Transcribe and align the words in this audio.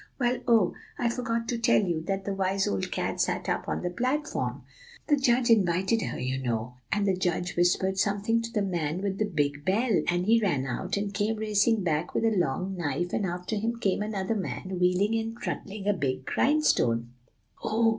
Well, 0.19 0.39
oh! 0.47 0.73
I 0.97 1.09
forgot 1.09 1.47
to 1.49 1.59
tell 1.59 1.79
you 1.83 2.01
that 2.07 2.25
the 2.25 2.33
wise 2.33 2.67
old 2.67 2.91
cat 2.91 3.21
sat 3.21 3.47
up 3.47 3.69
on 3.69 3.83
the 3.83 3.91
platform, 3.91 4.63
the 5.05 5.15
judge 5.15 5.51
invited 5.51 6.01
her, 6.01 6.19
you 6.19 6.39
know. 6.41 6.73
And 6.91 7.05
the 7.05 7.15
judge 7.15 7.55
whispered 7.55 7.99
something 7.99 8.41
to 8.41 8.51
the 8.51 8.63
man 8.63 9.03
with 9.03 9.19
the 9.19 9.25
big 9.25 9.63
bell, 9.63 10.01
and 10.07 10.25
he 10.25 10.41
ran 10.41 10.65
out, 10.65 10.97
and 10.97 11.13
came 11.13 11.35
racing 11.35 11.83
back 11.83 12.15
with 12.15 12.25
a 12.25 12.31
long 12.35 12.75
knife; 12.75 13.13
and 13.13 13.27
after 13.27 13.55
him 13.57 13.75
came 13.77 14.01
another 14.01 14.33
man, 14.33 14.79
wheeling 14.79 15.13
and 15.19 15.37
trundling 15.37 15.85
a 15.87 15.93
big 15.93 16.25
grindstone" 16.25 17.11
"Oh!" 17.63 17.89